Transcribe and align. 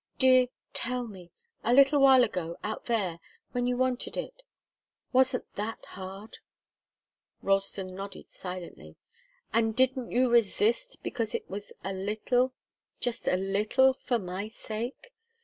"Dear 0.17 0.47
tell 0.73 1.03
me! 1.05 1.29
A 1.63 1.75
little 1.75 1.99
while 2.01 2.23
ago 2.23 2.57
out 2.63 2.85
there 2.85 3.19
when 3.51 3.67
you 3.67 3.77
wanted 3.77 4.17
it 4.17 4.41
wasn't 5.13 5.45
that 5.57 5.85
hard?" 5.89 6.39
Ralston 7.43 7.93
nodded 7.93 8.31
silently. 8.31 8.95
"And 9.53 9.75
didn't 9.75 10.09
you 10.11 10.31
resist 10.31 11.03
because 11.03 11.35
it 11.35 11.47
was 11.47 11.71
a 11.83 11.93
little 11.93 12.51
just 12.99 13.27
a 13.27 13.37
little 13.37 13.93
for 13.93 14.17
my 14.17 14.47
sake? 14.47 15.13